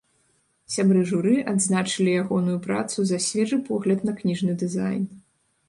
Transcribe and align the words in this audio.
Сябры 0.75 1.01
журы 1.09 1.33
адзначылі 1.51 2.17
ягоную 2.23 2.57
працу 2.65 2.97
за 3.13 3.21
свежы 3.29 3.63
погляд 3.71 3.99
на 4.11 4.17
кніжны 4.25 4.59
дызайн. 4.67 5.09